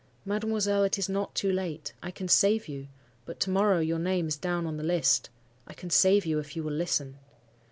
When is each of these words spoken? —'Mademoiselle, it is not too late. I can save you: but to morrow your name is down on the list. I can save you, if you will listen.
—'Mademoiselle, 0.25 0.83
it 0.83 0.97
is 0.97 1.07
not 1.07 1.35
too 1.35 1.51
late. 1.51 1.93
I 2.01 2.09
can 2.09 2.27
save 2.27 2.67
you: 2.67 2.87
but 3.23 3.39
to 3.41 3.51
morrow 3.51 3.77
your 3.79 3.99
name 3.99 4.27
is 4.27 4.35
down 4.35 4.65
on 4.65 4.77
the 4.77 4.83
list. 4.83 5.29
I 5.67 5.75
can 5.75 5.91
save 5.91 6.25
you, 6.25 6.39
if 6.39 6.55
you 6.55 6.63
will 6.63 6.73
listen. 6.73 7.19